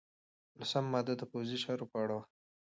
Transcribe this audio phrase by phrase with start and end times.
[0.59, 2.23] لسمه ماده د پوځي چارو په اړه وه.